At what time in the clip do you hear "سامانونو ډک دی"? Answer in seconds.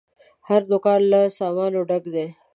1.37-2.27